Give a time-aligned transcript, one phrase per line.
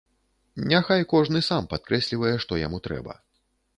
[0.71, 3.13] Няхай кожны сам падкрэслівае, што яму трэба.